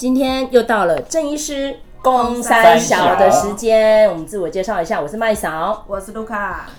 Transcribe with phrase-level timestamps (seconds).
[0.00, 6.70] 今天又到了郑医师公三小的时间，我们自我介绍一下，我是麦嫂，我是卢卡，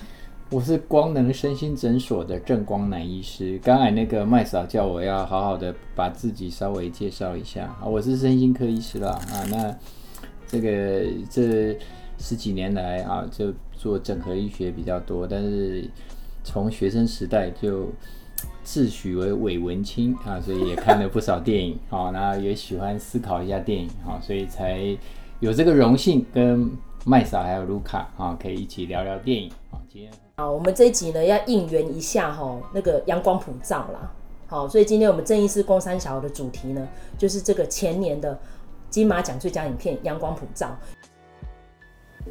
[0.50, 3.60] 我是光能身心诊所的郑光南医师。
[3.62, 9.72] 刚才那个麦嫂叫我要好好的把自己稍微介绍一下啊，我是身心科医师啦啊，那
[10.48, 11.78] 这个这
[12.18, 15.88] 十几年来啊，就做整合医学比较多，但是
[16.42, 17.88] 从学生时代就。
[18.64, 24.96] 自诩为伪文青啊，所以也看了不少电影啊，然后也喜欢思考一下电影啊，所以才
[25.40, 26.70] 有这个荣幸跟
[27.04, 29.78] 麦嫂还有卢卡啊，可以一起聊聊电影啊。
[29.92, 34.12] 今天好，我们这一集呢要应援一下哈，那个阳光普照啦。
[34.46, 38.38] 好，所以今天我们正义是公三小的主题呢，就是这个前年的
[38.88, 40.66] 金马奖最佳影片《阳光普照》。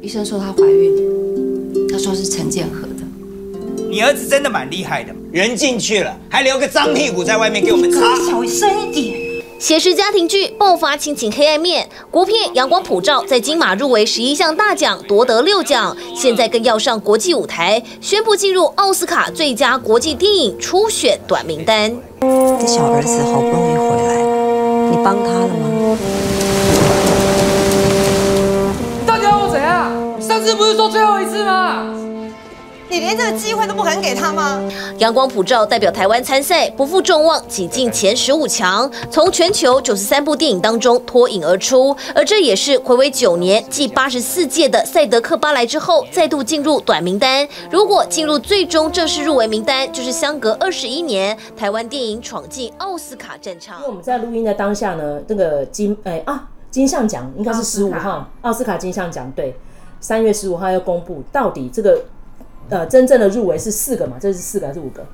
[0.00, 3.01] 医生说她怀孕，他说是陈建和的。
[3.92, 8.00] 你儿子真的蛮厉害的，人进去了还留个脏屁股在外面给我们擦。
[8.16, 9.42] 小声一点。
[9.58, 21.94] 写实家庭剧爆发亲情黑暗面，国片《阳光普照》在金马入围十一项大奖，夺得六奖，现在更要上国际舞台，宣布进入奥斯卡最佳国际电影初选短名单。
[22.22, 24.16] 这小儿子好不容易回来，
[24.90, 25.98] 你帮他了吗？
[29.06, 29.92] 到底要我怎样？
[30.18, 31.98] 上次不是说最后一次吗？
[32.92, 34.62] 你连这个机会都不肯给他吗？
[34.98, 41.96] 阳光普照代表台湾参赛，不负众望，挤进前十五强，从全球九十三部电影当中脱颖而出。
[42.14, 47.48] 而这也是睽违九年，继八十四届的赛德克巴莱之后，再度进入短名单。
[47.70, 53.78] 如果进入最终正式入围名单，就是相隔二十一年，台湾电影闯进奥斯卡战场。
[53.78, 59.56] 因为我们在录音的当下呢，那个金哎啊金像奖应该是十五号，奥斯卡金像奖对，
[59.98, 61.98] 三月十五号要公布到底这个。
[62.68, 64.16] 呃，真正的入围是四个嘛？
[64.20, 65.04] 这是四个还是五个？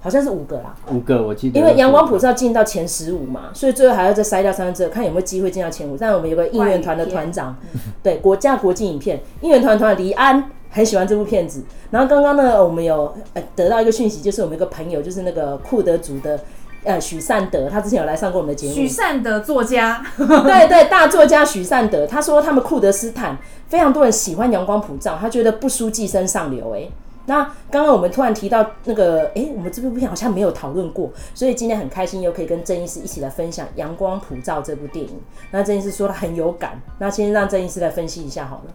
[0.00, 0.74] 好像是五个啦。
[0.90, 1.58] 五个，我记得。
[1.58, 5.96] 因为阳光普照进到前十五嘛，所以最后还要再筛掉三分之二，看有没有机会进到前五。
[5.96, 7.56] 但我们有个应援团的团长，
[8.02, 11.62] 对国家国际影片应援团团李安很喜欢这部片子。
[11.90, 16.38] 然后刚刚呢，我们有呃得到一个讯息，就是我们一个朋友，就是那个库德族的。
[16.86, 18.72] 呃，许善德，他之前有来上过我们的节目。
[18.74, 23.36] 许善德作家， 对对，大作家许善德，他说他们库德斯坦
[23.66, 26.72] 非常多人喜欢阳光普照，他觉得不输寄生上流。
[26.76, 26.88] 哎，
[27.26, 27.42] 那
[27.72, 35.18] 刚刚我们突然提到那个，哎、欸，我们这部片好像没有讨论过，所以今天很开心又可以跟郑医师一起来分享阳光普照这部电影。
[35.50, 38.72] 那郑医师说他很有感，那先让郑医师来分析一下好了，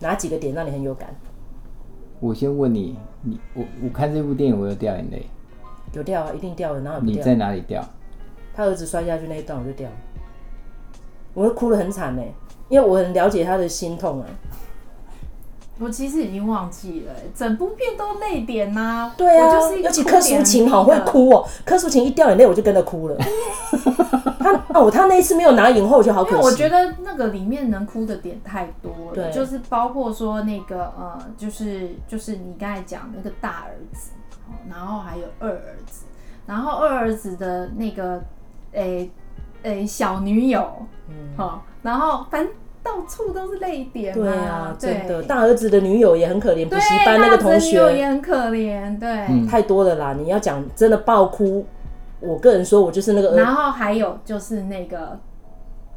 [0.00, 1.14] 哪几个点让你很有感？
[2.18, 5.24] 我先问你，你我我看这部电影，我有掉眼泪。
[5.94, 7.16] 有掉啊，一定掉了，哪有不掉？
[7.16, 7.82] 你在哪里掉？
[8.54, 9.96] 他儿子摔下去那一段我就掉了，
[11.34, 12.22] 我哭得很惨呢，
[12.68, 14.26] 因为我很了解他的心痛啊。
[15.80, 19.14] 我其实已经忘记了，整部片都泪点呐、啊。
[19.16, 23.16] 对啊，就是尤其柯淑勤好会哭哦、喔，柯淑琴一掉眼泪我就跟着哭了。
[24.38, 26.36] 他哦，他那一次没有拿影后，我就好可惜。
[26.36, 34.10] 为我觉得那个里面能哭的点太多了，对，就是包括说那个呃，就是就是你刚才讲那个大儿子。
[34.68, 36.04] 然后还有二儿子，
[36.46, 38.22] 然后二儿子的那个
[38.72, 39.10] 诶
[39.62, 40.66] 诶、小女友，
[41.08, 44.14] 嗯，好，然后反正到处都是泪点。
[44.14, 50.12] 对啊，真的，大儿子的女友也很可怜，补习班那个同学也很可怜，对、嗯，太多了啦。
[50.12, 51.66] 你要讲真的爆哭，
[52.20, 53.36] 我个人说我就是那个。
[53.36, 55.18] 然后还有就是那个。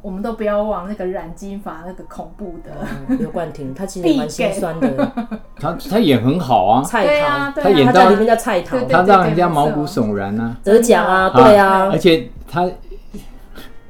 [0.08, 2.70] 我们都不要忘那个染金发那个恐怖的
[3.18, 5.12] 刘、嗯、冠廷，他其实 蛮心酸的。
[5.60, 12.66] 他他演很好啊， 蔡桃，啊啊、他演到在里面叫蔡桃，他让人家毛骨悚然啊，得奖啊，对啊，而且他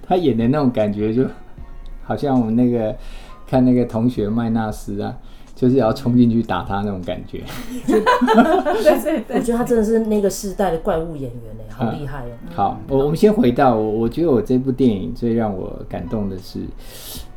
[0.04, 1.22] 他演的那种感觉，就
[2.02, 2.92] 好像我们那个
[3.46, 5.14] 看那个同学麦纳斯啊。
[5.58, 7.42] 就是要冲进去打他那种感觉，
[7.84, 12.38] 对对对，我觉得他真的是那个时代的怪物演员哎，好厉害哦、喔。
[12.54, 16.60] 好，我我们先回到我，我觉得我这部电影最让我感动的是，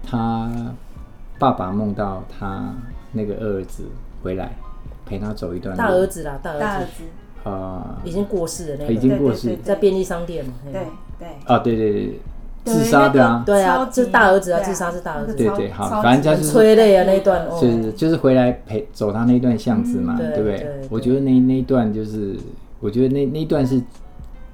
[0.04, 0.52] 他
[1.40, 2.72] 爸爸梦到他
[3.12, 3.86] 那个二儿子
[4.22, 4.56] 回来
[5.04, 5.80] 陪他走一段路。
[5.80, 7.04] 大儿子啦，大儿子，
[7.44, 10.54] 啊，呃，已经过世了那个，已经过世，在便利商店嘛。
[10.66, 10.82] 对对，
[11.18, 11.28] 对。
[11.46, 12.20] 啊，对对对。
[12.64, 15.34] 自杀的啊，对啊，是大儿子啊，自杀是大儿子。
[15.36, 20.68] 对对，好，反正就是催泪啊那一段，就是就是回来陪走他那一段巷子嘛，对不对？
[20.90, 22.36] 我觉得那那一段就是，
[22.80, 23.82] 我觉得那那一段是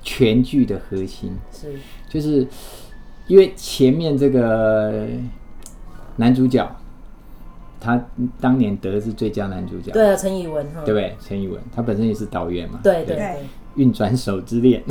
[0.02, 1.74] 全剧的核心，是。
[2.10, 2.48] 就是
[3.28, 5.06] 因为前面这个
[6.16, 6.66] 男主角
[7.80, 8.02] 他
[8.40, 11.16] 当年得的是最佳男主角，对啊，陈以文，对不对？
[11.20, 13.18] 陈以文他本身也是导演嘛，对对。
[13.18, 13.36] 对。
[13.78, 14.84] 运转手之恋，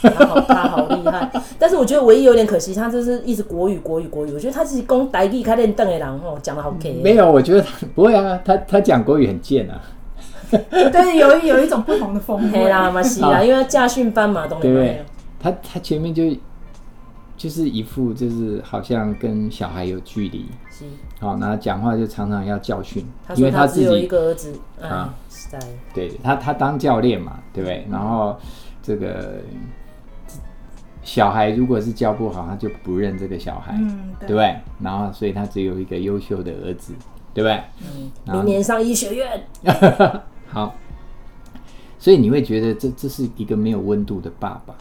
[0.00, 1.30] 他好，他好厉害。
[1.58, 4.32] 但是我觉得唯一有点可惜，他就是一直国语国语国语。
[4.32, 7.00] 我觉得他自己讲台语开练邓的人哦，讲的好 K。
[7.02, 7.62] 没有，我觉得
[7.94, 9.78] 不会啊，他他讲国语很贱啊。
[10.50, 14.74] 对，有有一种不同的风格啦，嘛是啦，因为驾训班嘛，懂不懂？
[14.74, 15.04] 对，
[15.38, 16.22] 他他前面就
[17.38, 20.84] 就是一副就是好像跟小孩有距离，是。
[21.20, 23.02] 好，然后讲话就常常要教训，
[23.36, 24.52] 因为自己只有一个儿子。
[24.82, 25.14] 啊。
[25.94, 27.86] 对他他当教练嘛，对不对？
[27.90, 28.36] 然后
[28.82, 29.36] 这个
[31.02, 34.28] 小孩如果是教不好，他就不认这个小孩，嗯，对。
[34.28, 34.56] 不对？
[34.80, 36.92] 然后所以他只有一个优秀的儿子，
[37.32, 37.62] 对不对？
[37.80, 38.10] 嗯。
[38.34, 39.46] 明年上医学院，
[40.48, 40.74] 好，
[41.98, 44.74] 所以你会觉得这这是一个没有温度的爸爸。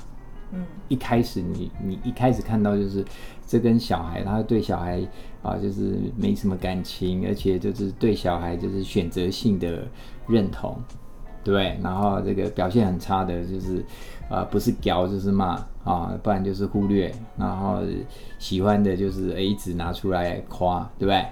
[0.51, 3.03] 嗯，一开始你你一开始看到就是
[3.45, 5.05] 这跟小孩，他对小孩
[5.43, 9.85] 啊就是没什么感情，而且就是对小孩就是选择性的
[10.25, 10.81] 认同，
[11.43, 11.77] 对？
[11.83, 13.83] 然后这个表现很差的就是
[14.29, 17.81] 啊不是屌就是骂啊，不然就是忽略，然后
[18.39, 21.25] 喜欢的就是一直拿出来夸，对不对？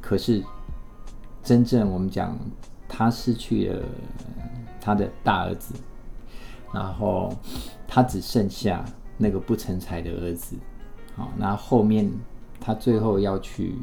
[0.00, 0.42] 可是
[1.42, 2.36] 真正我们讲
[2.88, 3.82] 他失去了
[4.80, 5.74] 他的大儿子。
[6.70, 7.32] 然后
[7.88, 8.84] 他只剩下
[9.16, 10.54] 那个不成才的儿子，
[11.16, 12.08] 好，那后面
[12.60, 13.74] 他最后要去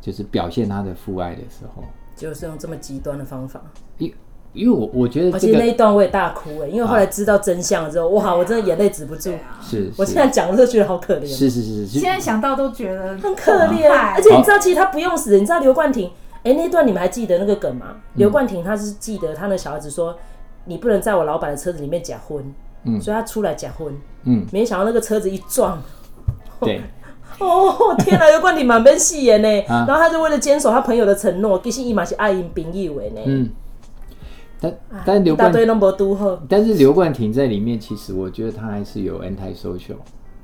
[0.00, 1.82] 就是表现他的父爱的时候，
[2.16, 3.60] 就是用这么极端的方法。
[3.98, 4.14] 因
[4.52, 9.32] 因为我我觉得而这个且那一段我也大哭哎，因为后来知道真相之后，哇，我真的眼泪止不住。
[9.60, 13.90] 是，我现在讲的时候觉得好可怜，是是是是，现在想到都觉得很可怜。
[13.90, 16.10] 而且你知道，其实他不用死，你知道刘冠廷，
[16.44, 17.96] 哎，那段你们还记得那个梗吗？
[18.14, 20.16] 刘冠廷他是记得他的小孩子说。
[20.64, 22.40] 你不能在我老板的车子里面假婚，
[22.84, 23.94] 嗯，所以他出来假婚，
[24.24, 25.80] 嗯，没想到那个车子一撞，
[26.60, 26.80] 对，
[27.38, 33.50] 哦天哪，刘冠廷满分戏言呢， 然后他就为了坚守他朋友的承诺，其实伊嘛是爱因朋友的呢，嗯，
[34.60, 34.74] 但
[35.04, 39.96] 但刘冠廷都没拄好，但是刘冠廷在里面其实我觉得他还是有 anti social，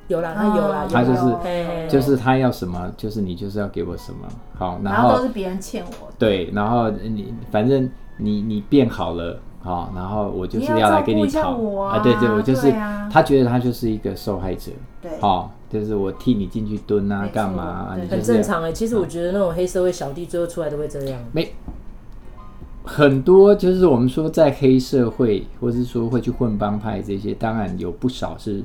[0.06, 9.40] 有啦，他有啦，他就是就是他要什么，就是你就是要给我什么，好，然后都是别人欠我，对，然后你反正你你变好了。
[9.60, 11.50] 好，然后我就是要来跟你吵
[11.82, 12.72] 啊，对对，我就是
[13.10, 14.70] 他觉得他就是一个受害者，
[15.02, 17.96] 对，好，就是我替你进去蹲啊，干嘛？
[18.08, 18.72] 很正常哎。
[18.72, 21.20] 其实我觉得那种黑社会小弟最后出来都会这样。
[21.32, 21.52] 没
[22.84, 28.62] 很多，就是我们说在黑社会，或是说会去混帮派这些，当然有不少是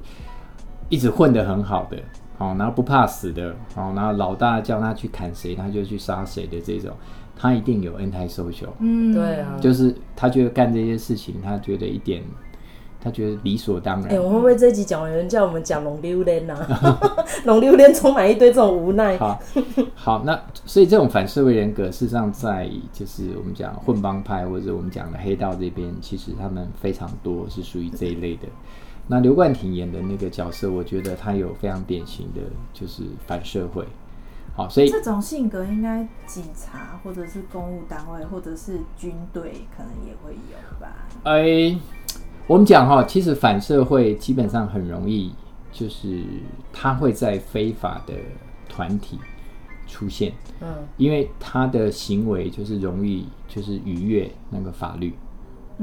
[0.90, 1.98] 一直混得很好的，
[2.38, 6.92] 好，然后不怕死的，好，然后老大叫他去砍谁，他就去杀谁的这种。
[7.36, 12.24] 他一定有 anti-social，嗯，对啊，就是他觉得干这些事情，他觉得一点，
[13.02, 14.06] 他觉得理所当然。
[14.06, 17.00] 哎、欸，我会不会这一集讲完，有人叫我们讲龙溜莲啊？
[17.46, 19.18] 龙溜莲充满一堆这种无奈。
[19.18, 19.40] 好，
[19.96, 28.48] 好，那所以这种反社会人格，事实上在就是我们讲混帮派或者我们讲的黑道这边，其实他们非常多是属于这一类的。
[29.08, 32.42] 那刘冠廷演的那个角色，我觉得他有非常典型的
[32.74, 33.86] 就是反社会。
[34.56, 41.08] 好，所以这种性格应该警察或者是公务单位或者是军队可能也会有吧？
[41.24, 41.78] 哎、欸，
[42.46, 45.34] 我们讲哈，其实反社会基本上很容易，
[45.72, 46.24] 就是
[46.72, 48.14] 他会在非法的
[48.70, 49.18] 团体
[49.88, 55.16] 出现，嗯，因为他的行为就是容易就是逾越那个法律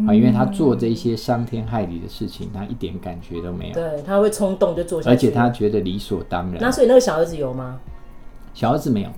[0.06, 6.60] 啊，因为他做这些伤天害理的事情，他一点感觉都没有，对，他会冲动就做下去，而且他觉得理所当然。
[6.60, 7.78] 那所以那个小儿子有吗？
[8.52, 9.10] 小儿子没有，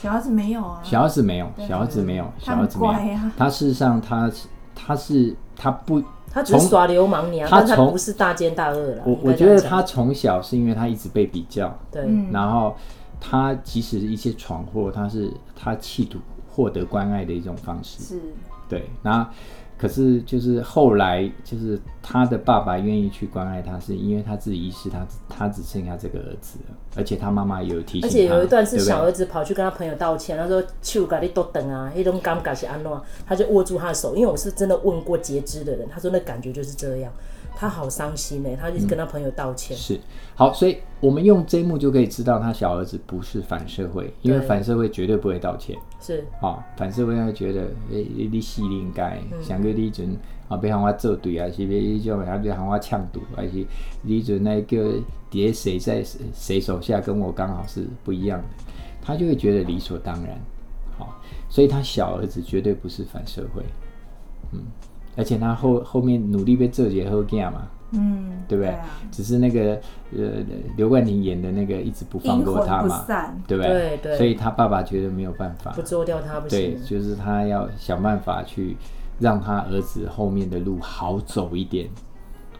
[0.00, 3.18] 小儿子没有啊，小儿子没有，小儿子没有，小儿子没有。
[3.36, 4.30] 他事实上，他
[4.74, 9.02] 他是他不，他只是耍流氓你啊，他他不是大奸大恶了。
[9.04, 12.74] 我我觉得他从小是因为他一直被比较，对，然后
[13.20, 16.18] 他即使一些闯祸，他是他企图
[16.48, 18.20] 获得关爱的一种方式，是，
[18.68, 19.30] 对，然后。
[19.82, 28.06] 可是，就是后来，就是他的爸爸愿意去关爱他，是因为他自己意识他他只剩下这个儿子了，而且他妈妈也有提醒他。
[28.06, 37.12] 而且有一段是小儿子跑去跟他朋友道歉，他说：“去咖你都等啊，一种尴尬是安诺。”他就握住他的手，因为我是真的问过截肢的人，他说那感觉就是这样。
[37.54, 39.76] 他好伤心哎，他就跟他朋友道歉。
[39.76, 40.00] 嗯、是
[40.34, 45.76] 好，所以我们用这一幕就可以知道，他小儿子不是反社会，因为反社会绝对不会道歉。
[46.00, 50.16] 是好，反社会会觉得诶，你死应该想个你阵
[50.48, 53.64] 啊，别喊我做对啊，是别你种，还别喊我呛赌，还是
[54.02, 54.94] 你阵那个
[55.30, 56.04] 碟谁在
[56.34, 58.48] 谁手下，跟我刚好是不一样的，
[59.00, 60.40] 他就会觉得理所当然。
[60.98, 63.62] 好，所以他小儿子绝对不是反社会。
[64.52, 64.60] 嗯。
[65.16, 68.70] 而且他后后面努力被这些好囝嘛，嗯，对不对？
[68.70, 69.78] 对啊、只是那个
[70.16, 70.42] 呃
[70.76, 73.04] 刘冠廷演的那个一直不放过他嘛，
[73.46, 73.72] 对不对？
[73.72, 74.16] 对对。
[74.16, 76.58] 所以他爸爸觉得没有办法，不做掉他不行。
[76.58, 78.76] 对，就是他要想办法去
[79.18, 81.88] 让他儿子后面的路好走一点。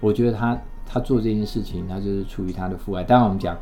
[0.00, 3.02] 我觉得他他做这件事情，他就是出于他的父爱。
[3.02, 3.56] 当然我们讲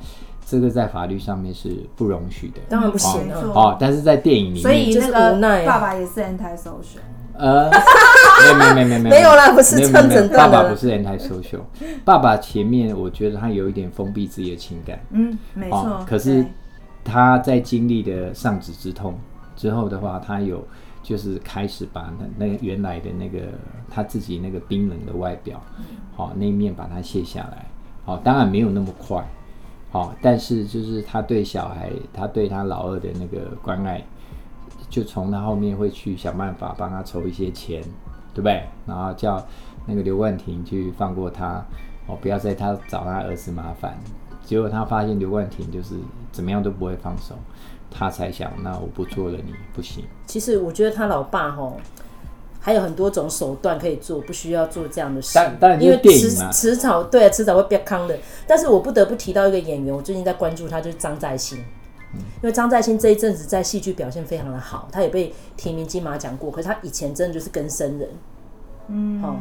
[0.44, 3.76] 这个在法律上面是不容许的，当然不行哦，哦。
[3.78, 6.98] 但是在电影里面，所以那个爸爸也是 anti-social。
[7.34, 9.34] 呃，没有没有没有没有没有。
[9.34, 10.38] 啦，不是这样诊没有。
[10.38, 10.48] 爸。
[10.48, 11.60] 爸不是 anti-social，
[12.04, 15.78] 爸爸前面我觉得他有一点封闭自己的情感，嗯，没错。
[15.78, 16.44] 哦，可是
[17.04, 19.18] 他在经历的丧子之痛
[19.56, 20.66] 之后的话，他有
[21.02, 23.38] 就是开始把那那个原来的那个
[23.90, 25.62] 他自己那个冰冷的外表，
[26.14, 27.66] 好、哦、那一面把它卸下来，
[28.04, 29.24] 好、哦，当然没有那么快，
[29.90, 34.04] 好、哦，但是就是他对小孩，他对他老二的那个关爱，
[34.90, 37.80] 就从他后面会去想办法帮他筹一些钱，
[38.34, 38.64] 对不对？
[38.86, 39.42] 然后叫
[39.86, 41.64] 那个刘冠廷去放过他，
[42.06, 43.96] 哦，不要再他找他儿子麻烦。
[44.44, 45.94] 结果他发现刘冠廷就是
[46.32, 47.36] 怎么样都不会放手，
[47.88, 50.04] 他才想，那我不做了你不行。
[50.26, 51.76] 其实我觉得他老爸吼
[52.58, 55.38] 还有很多种手段可以做，不需要做这样的事
[55.80, 58.18] 因为迟迟早对啊，迟早会变康的。
[58.46, 61.58] 但是我不得不提到一个演员，我最近在关注他，就是张在兴。
[62.14, 66.50] 因为张在兴这一阵子在戏剧表现非常的好，他也被提名金马奖过。
[66.50, 68.08] 可是他以前真的就是跟生人，
[68.88, 69.36] 嗯，哦，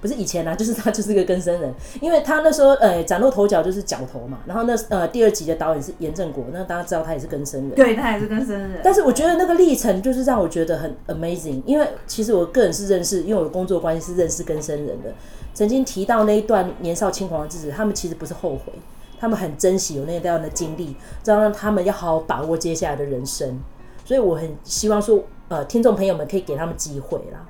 [0.00, 1.74] 不是以前啊，就是他就是个跟生人。
[2.00, 8.80] 因为他那时候呃崭露头角就是角头嘛，然后那呃第二集的导演是严正国，那大家知道他也是跟生人，对他也是跟生人。
[8.82, 15.12] 但是我觉得那个历程就是让我觉得很 amazing，因为其实我个人是认识，因为我的工作关系是认识跟生人的。
[15.52, 18.72] 曾经提到那一段年少轻狂的日子，他们其实不是后悔。
[19.18, 23.58] 他们很珍惜有那一段的经历，这样让他们要好好把握接下来的人生。
[24.04, 27.46] 所以我很希望说，呃，听众朋友们可以给他们机会啦。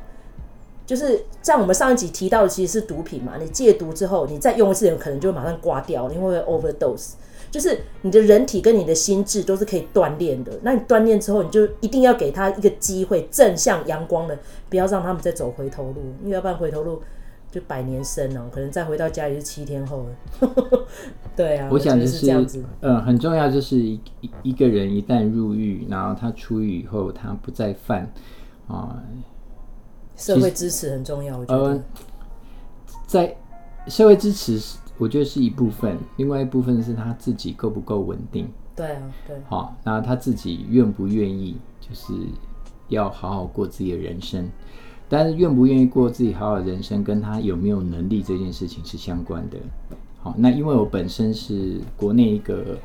[0.86, 7.14] 就是像我们上一集提到的，其实是毒品嘛，你戒毒之后，你再用一次，可能就马上挂掉，因为会 overdose。
[7.50, 10.52] 就是你的人体跟你的心智都是可以锻炼的。
[10.62, 14.38] 那你锻炼之后，你就一定要给他一个机会，正向阳光的，
[14.70, 17.02] 不要让他们再走回头路，因为要不然回头路。
[17.56, 20.86] 就百年生哦、喔，可能再回到家里是七天后了。
[21.34, 22.62] 对啊，我想就是，是这样子。
[22.82, 23.98] 嗯，很重要就是一
[24.42, 28.12] 一个人一旦入狱，然后他出狱以后，他不再犯
[28.68, 29.02] 啊。
[30.16, 31.64] 社会支持很重要，我觉得。
[31.64, 31.82] 呃，
[33.06, 33.34] 在
[33.86, 34.60] 社会支持，
[34.98, 38.46] 我觉得是一部分，另外一部分是他自己够不够稳定。
[38.74, 39.34] 对啊，对。
[39.48, 42.12] 好，那他自己愿不愿意，就是
[42.88, 44.46] 要好好过自己的人生。
[45.08, 49.56] 但是愿不愿意过自己好好的人生，跟他有没有能力这件事情是相关的。
[50.20, 52.76] 好，那因为我本身是国内一个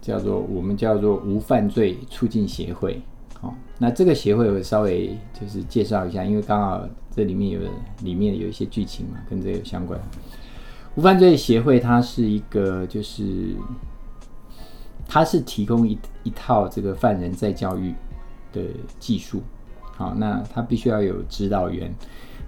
[0.00, 3.00] 叫做我们叫做无犯罪促进协会。
[3.38, 7.60] 好，那这个协会我稍微就是介绍一下，因为刚好这里面有
[8.02, 10.00] 里面有一些剧情嘛，跟这个有相关。
[10.94, 13.54] 无犯罪协会它是一个就是
[15.06, 17.94] 它是提供一一套这个犯人再教育
[18.52, 18.62] 的
[18.98, 19.42] 技术。
[19.98, 21.92] 好，那他必须要有指导员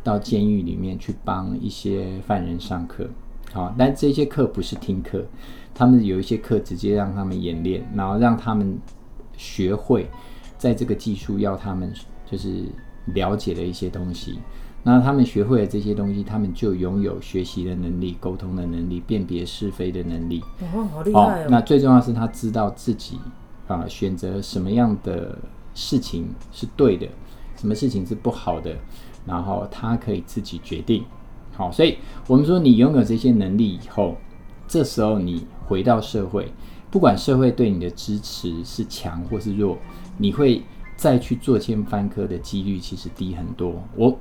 [0.04, 3.08] 到监狱里面去帮一些犯人上课。
[3.52, 5.26] 好，但这些课不是听课，
[5.74, 8.78] 他们有一些课直接让他们演练，然后让他们
[9.36, 10.08] 学会
[10.56, 11.92] 在这个技术要他们
[12.24, 12.66] 就是
[13.06, 14.38] 了解的一些东西。
[14.84, 20.40] 那他们学会了这些东西，他们就拥有学习的能力、沟通的能力、辨别是非的能力。
[20.72, 21.46] 哦，好厉害哦！
[21.50, 23.18] 那最重要是他知道自己
[23.66, 25.36] 啊选择什么样的
[25.74, 27.08] 事情是对的。
[27.60, 28.74] 什么事情是不好的，
[29.26, 31.04] 然后他可以自己决定。
[31.54, 34.16] 好，所以我们说你拥有这些能力以后，
[34.66, 36.50] 这时候你回到社会，
[36.90, 39.76] 不管社会对你的支持是强或是弱，
[40.16, 40.62] 你会
[40.96, 43.74] 再去作奸犯科的几率其实低很多。
[43.94, 44.18] 我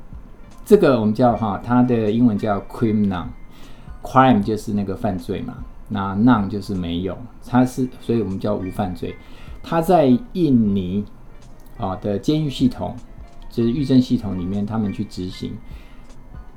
[0.65, 7.17] 这个我们叫哈，它的英文叫 crime none，crime 就是那个犯罪嘛，那 none 就是没有，
[7.47, 9.15] 它是所以我们叫无犯罪。
[9.63, 11.05] 它在印尼
[11.77, 12.93] 啊的监狱系统。
[13.59, 15.53] 就是预政系统里面，他们去执行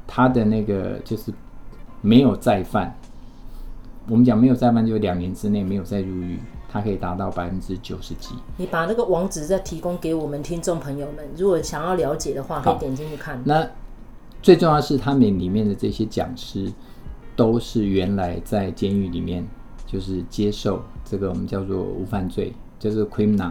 [0.06, 1.34] 他的那个，就是
[2.00, 2.96] 没有再犯。
[4.08, 8.36] 我们讲没有再犯，就两年之内没有再入狱，他可以达到百分之九十几。
[8.56, 13.42] 你把那个网址再提供给我们听众朋友们，如果想要了解的话，可以点进去看。
[13.44, 13.68] 那
[14.40, 16.72] 最重要的是，他们里面的这些讲师
[17.34, 19.44] 都是原来在监狱里面
[19.88, 23.50] 就是接受这个我们叫做无犯罪，就是 criminal。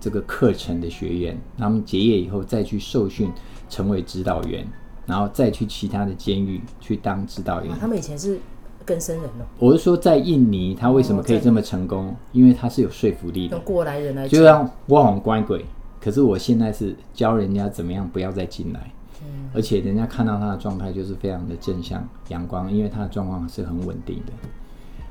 [0.00, 3.30] 这个课程的学员，他们结业以后再去受训，
[3.68, 4.66] 成为指导员，
[5.06, 7.70] 然后再去其他的监狱去当指导员。
[7.78, 8.40] 他们以前是
[8.86, 9.44] 跟生人哦。
[9.58, 12.16] 我是说，在印尼，他为什么可以这么成功？
[12.32, 13.56] 因为他是有说服力的。
[13.56, 15.64] 用过来人来，就像我很乖鬼，
[16.00, 18.90] 可是我现在是教人家怎么样不要再进来，
[19.22, 24.32] 嗯，而且人家看到他的状态就是非常的正向阳光，因为他的状况是很稳定的。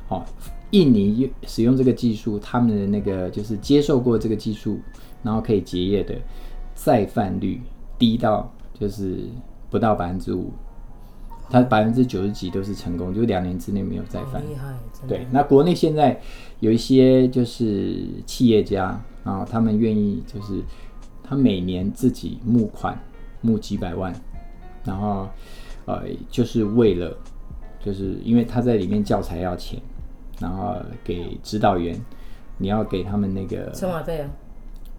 [0.07, 0.25] 好。
[0.71, 4.79] 印尼使用这个技术，他们的那个就是接受过这个技术，
[5.23, 6.15] 然后可以结业的
[6.75, 7.61] 再犯率
[7.97, 9.23] 低到就是
[9.69, 10.51] 不到百分之五，
[11.49, 14.41] 他百分之九十几都是成功，就两年之内没有再犯。
[14.43, 14.73] 厉害，
[15.07, 16.19] 对，那国内现在
[16.59, 20.61] 有一些就是企业家啊，他们愿意就是
[21.23, 22.97] 他每年自己募款
[23.41, 24.13] 募几百万，
[24.83, 25.27] 然后
[25.85, 27.17] 呃，就是为了，
[27.83, 29.81] 就是因为他在里面教材要钱，
[30.39, 31.99] 然后给指导员，
[32.57, 34.29] 你要给他们那个车马费啊，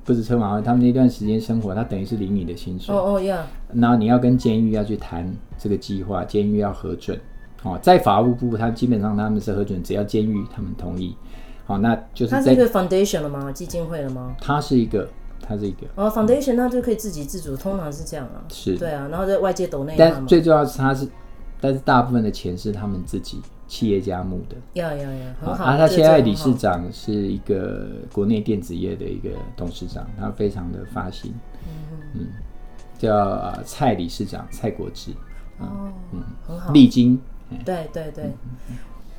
[0.04, 2.94] 不是车马费，他们那段时间生活，他等于是领你的薪水。
[2.94, 7.18] 哦哦呀，然后你要跟监狱要去谈这个计划，监狱要核准。
[7.62, 11.14] 哦，在法务部，他基本上他们是核准，只要监狱他们同意。
[11.66, 13.52] 好，那就是在它是一个 foundation 了吗？
[13.52, 14.34] 基金会了吗？
[14.40, 15.06] 它是一个，
[15.42, 15.86] 它是一个。
[15.94, 18.42] 哦，foundation 那就可以自给自足，通常是这样啊。
[18.48, 19.94] 是，对啊，然后在外界抖内。
[19.98, 21.06] 但最重要是它是，
[21.60, 24.56] 但是大部分的钱是他们自己企业家募的。
[24.74, 25.64] 有有有，很好。
[25.64, 31.32] 啊，他现在理事长是一个国内电子业的一个董事长，他非常的发心。
[31.62, 32.26] 嗯嗯，
[32.98, 35.12] 叫蔡理事长蔡国志。
[35.60, 36.72] 哦，嗯，很好。
[36.72, 37.20] 历经。
[37.64, 38.32] 对对对。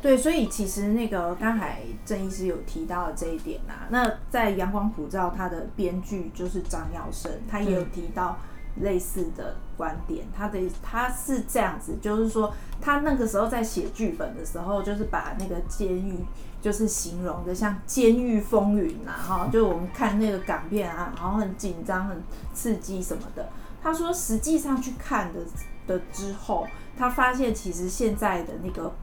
[0.02, 8.38] 对，所以其实那个刚才郑医师有提到的这一点啊，那在《阳光普照》他的编剧就是张耀生，他也有提到
[8.78, 10.26] 类似的观点。
[10.36, 16.16] 他的他是这样子，就是说他那个时候在写剧本的时候，就是把那个监狱
[16.62, 22.22] 就是形容的像监狱风云呐，哈， 就我们看那个港片啊，然后很紧张、很
[22.54, 23.50] 刺激什么的。
[23.82, 25.40] 他说，实际上去看的
[25.88, 28.94] 的之后，他发现其实现在的那个。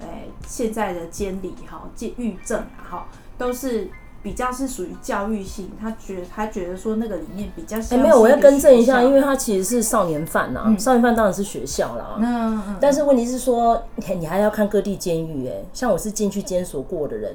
[0.00, 3.90] 诶，现在的监理哈、监狱政啊哈，都是
[4.28, 5.70] 比较是属于教育性。
[5.80, 7.98] 他觉得他觉得说那个里面比较像。
[7.98, 12.16] 哎，没有，我要更正一下，因为他其实是少年犯呐、啊嗯，少年犯当然是学校啦。
[12.18, 12.76] 嗯嗯。
[12.78, 13.82] 但是问题是说，
[14.18, 15.48] 你还要看各地监狱。
[15.48, 17.34] 哎，像我是进去监所过的人，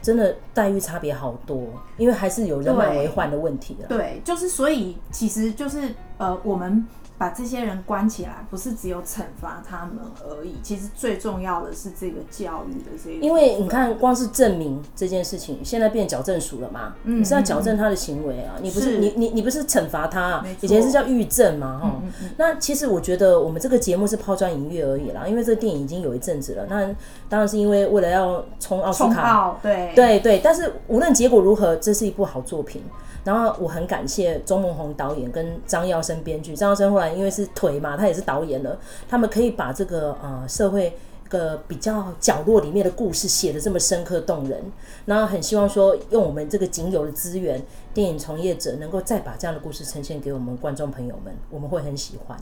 [0.00, 1.64] 真的待遇差别好多，
[1.96, 6.86] 因为还是有人满为患的问题对，对，就是所以其实就是呃我们。
[7.18, 10.54] 把这些人关起来，不是只有惩罚他们而已。
[10.62, 13.16] 其实最重要的是这个教育的这个。
[13.16, 16.94] 因为你看，光是证明这件事情，现在变矫正署了嘛？
[17.02, 20.46] 嗯，你是要矫正他的行为啊，你不是，是你你你不是惩罚他啊？
[20.60, 22.30] 以前是叫狱政嘛，哈、嗯嗯。
[22.36, 26.66] 那其实我觉得我们这个节目是抛砖引玉而已啦，因为这个电影已经有一阵子了。
[26.70, 26.86] 那
[27.28, 30.40] 当然是因为为了要冲奥斯卡，对对对。
[30.42, 32.80] 但是无论结果如何，这是一部好作品。
[33.24, 40.86] 然后我很感谢钟孟宏导演跟张耀生编剧，张耀生后来因为是腿嘛，他也是导演了，他们可以把这个呃社会
[41.24, 44.62] 一个比较角落里面的故事写得这么深刻动人。
[45.06, 47.62] 然后很希望说用我们这个仅有的资源，
[47.94, 52.38] 电影从业者能够再把这样的故事呈现给我们观众朋友们，我们会很喜欢。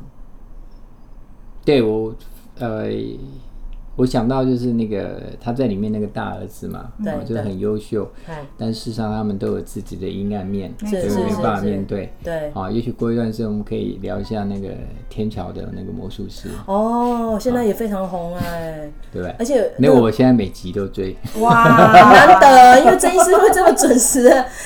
[1.64, 2.14] 对我
[2.59, 2.90] 呃。
[3.96, 8.06] 我想到就是那个他在里面那个大儿子嘛，对，哦、就是很优秀，
[8.59, 12.12] 但事实上他们都有自己的阴暗面，所以没办法面对。
[12.22, 14.68] 对，啊、哦，也许过一段时间我们可以聊一下那个
[15.09, 16.50] 天桥的那个魔术师。
[16.66, 19.35] 哦，现在也非常红哎，对不对？
[19.38, 21.16] 而且没有，我现在每集都追。
[21.40, 24.24] 哇，难得，因为郑医师会这么准时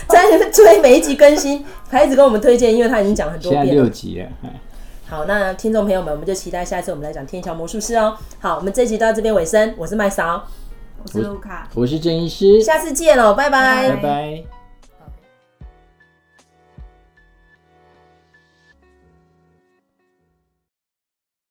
[0.08, 3.66] 在追每一集更新，他一直跟我们推荐，因为他已经讲很多遍了。
[3.66, 4.28] 现在六集了。
[5.10, 8.16] 好，那听众朋友们，我们就期待下一次我们来讲《天桥魔术师》哦。
[8.38, 10.46] 好，我们这集到这边尾声，我是麦嫂，
[11.02, 14.59] 我是卢卡，我是郑医师，下次见喽，拜拜，拜拜。